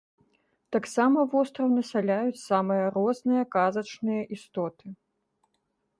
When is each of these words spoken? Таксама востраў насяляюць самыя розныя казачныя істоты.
Таксама 0.75 1.25
востраў 1.33 1.67
насяляюць 1.77 2.41
самыя 2.49 2.83
розныя 2.97 3.43
казачныя 3.57 4.21
істоты. 4.37 4.85